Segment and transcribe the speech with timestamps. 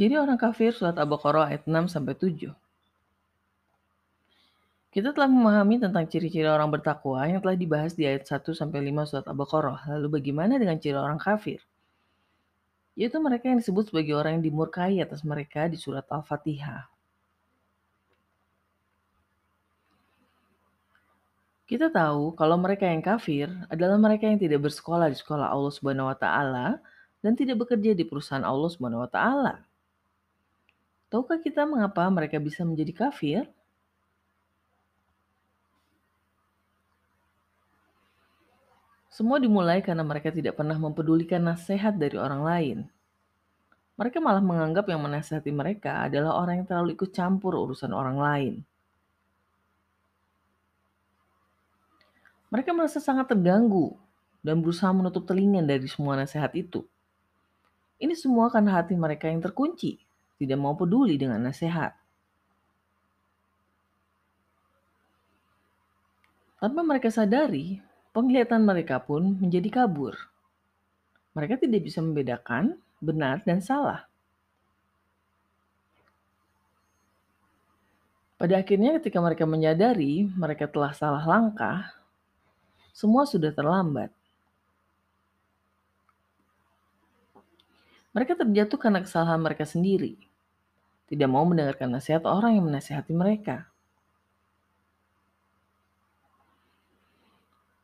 [0.00, 2.56] Ciri orang kafir surat Al-Baqarah ayat 6 sampai 7.
[4.88, 8.96] Kita telah memahami tentang ciri-ciri orang bertakwa yang telah dibahas di ayat 1 sampai 5
[9.04, 9.92] surat Al-Baqarah.
[9.92, 11.60] Lalu bagaimana dengan ciri orang kafir?
[12.96, 16.88] Yaitu mereka yang disebut sebagai orang yang dimurkai atas mereka di surat Al-Fatihah.
[21.68, 26.08] Kita tahu kalau mereka yang kafir adalah mereka yang tidak bersekolah di sekolah Allah Subhanahu
[26.08, 26.80] wa taala
[27.20, 29.69] dan tidak bekerja di perusahaan Allah Subhanahu wa taala.
[31.10, 33.50] Tahukah kita mengapa mereka bisa menjadi kafir?
[39.10, 42.78] Semua dimulai karena mereka tidak pernah mempedulikan nasihat dari orang lain.
[43.98, 48.54] Mereka malah menganggap yang menasihati mereka adalah orang yang terlalu ikut campur urusan orang lain.
[52.48, 53.98] Mereka merasa sangat terganggu
[54.40, 56.86] dan berusaha menutup telinga dari semua nasihat itu.
[58.00, 60.00] Ini semua karena hati mereka yang terkunci,
[60.40, 61.92] tidak mau peduli dengan nasihat.
[66.56, 67.76] Tanpa mereka sadari,
[68.16, 70.16] penglihatan mereka pun menjadi kabur.
[71.36, 74.08] Mereka tidak bisa membedakan benar dan salah.
[78.40, 81.92] Pada akhirnya ketika mereka menyadari mereka telah salah langkah,
[82.96, 84.08] semua sudah terlambat.
[88.16, 90.29] Mereka terjatuh karena kesalahan mereka sendiri.
[91.10, 93.66] Tidak mau mendengarkan nasihat orang yang menasihati mereka.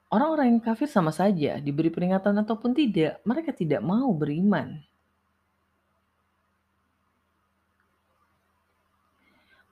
[0.07, 4.79] Orang-orang yang kafir sama saja, diberi peringatan ataupun tidak, mereka tidak mau beriman.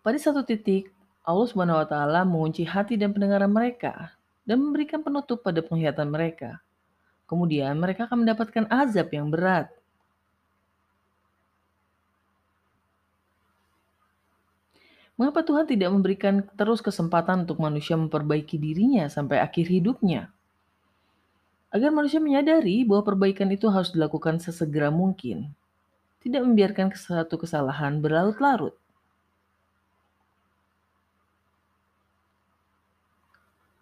[0.04, 0.90] Pada satu titik,
[1.24, 4.12] Allah Subhanahu wa taala mengunci hati dan pendengaran mereka
[4.44, 6.60] dan memberikan penutup pada penglihatan mereka.
[7.24, 9.72] Kemudian mereka akan mendapatkan azab yang berat.
[15.14, 20.34] Mengapa Tuhan tidak memberikan terus kesempatan untuk manusia memperbaiki dirinya sampai akhir hidupnya?
[21.70, 25.54] Agar manusia menyadari bahwa perbaikan itu harus dilakukan sesegera mungkin.
[26.18, 28.74] Tidak membiarkan satu kesalahan berlarut-larut.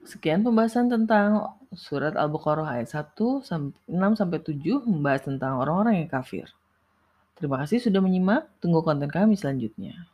[0.04, 6.52] Sekian pembahasan tentang surat Al-Baqarah ayat 1 6 sampai 7 membahas tentang orang-orang yang kafir.
[7.40, 8.44] Terima kasih sudah menyimak.
[8.60, 10.11] Tunggu konten kami selanjutnya.